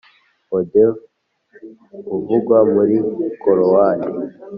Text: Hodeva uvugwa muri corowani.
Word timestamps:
Hodeva 0.49 0.93
uvugwa 2.15 2.57
muri 2.73 2.95
corowani. 3.41 4.07